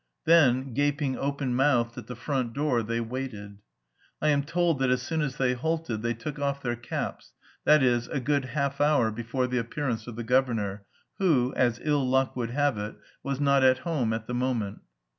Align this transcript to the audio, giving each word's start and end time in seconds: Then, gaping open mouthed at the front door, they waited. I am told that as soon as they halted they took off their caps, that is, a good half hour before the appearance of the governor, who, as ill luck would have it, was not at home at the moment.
Then, 0.25 0.73
gaping 0.73 1.15
open 1.15 1.53
mouthed 1.55 1.95
at 1.95 2.07
the 2.07 2.15
front 2.15 2.53
door, 2.53 2.81
they 2.81 2.99
waited. 2.99 3.59
I 4.19 4.29
am 4.29 4.41
told 4.41 4.79
that 4.79 4.89
as 4.89 5.03
soon 5.03 5.21
as 5.21 5.37
they 5.37 5.53
halted 5.53 6.01
they 6.01 6.15
took 6.15 6.39
off 6.39 6.59
their 6.63 6.75
caps, 6.75 7.33
that 7.65 7.83
is, 7.83 8.07
a 8.07 8.19
good 8.19 8.45
half 8.45 8.81
hour 8.81 9.11
before 9.11 9.45
the 9.45 9.59
appearance 9.59 10.07
of 10.07 10.15
the 10.15 10.23
governor, 10.23 10.85
who, 11.19 11.53
as 11.55 11.79
ill 11.83 12.03
luck 12.09 12.35
would 12.35 12.49
have 12.49 12.79
it, 12.79 12.95
was 13.21 13.39
not 13.39 13.63
at 13.63 13.77
home 13.85 14.11
at 14.11 14.25
the 14.25 14.33
moment. 14.33 14.79